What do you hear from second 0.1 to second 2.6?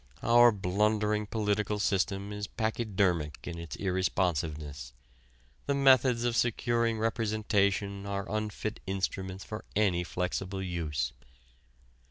Our blundering political system is